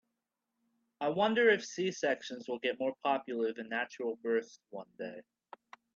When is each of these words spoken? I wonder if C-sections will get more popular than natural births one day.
I 0.99 1.09
wonder 1.09 1.47
if 1.49 1.63
C-sections 1.63 2.47
will 2.49 2.57
get 2.57 2.79
more 2.79 2.95
popular 3.03 3.53
than 3.53 3.69
natural 3.69 4.15
births 4.23 4.59
one 4.71 4.89
day. 4.97 5.21